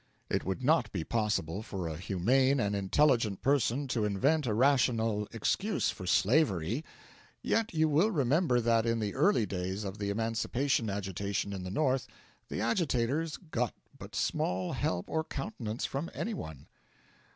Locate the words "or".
15.07-15.23